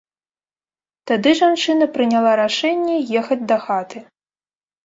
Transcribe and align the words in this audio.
Тады 1.11 1.33
жанчына 1.41 1.89
прыняла 1.97 2.31
рашэнне 2.43 2.97
ехаць 3.21 3.41
дахаты. 3.53 3.97